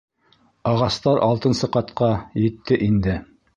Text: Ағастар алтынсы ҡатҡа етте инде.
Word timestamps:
Ағастар 0.71 1.21
алтынсы 1.27 1.71
ҡатҡа 1.77 2.11
етте 2.47 2.83
инде. 2.91 3.23